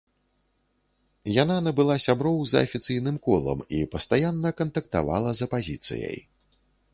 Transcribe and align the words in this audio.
Яна 1.43 1.57
набыла 1.67 1.97
сяброў 2.05 2.37
за 2.53 2.57
афіцыйным 2.69 3.19
колам 3.27 3.59
і 3.81 3.83
пастаянна 3.93 4.49
кантактавала 4.63 5.29
з 5.43 5.47
апазіцыяй. 5.49 6.19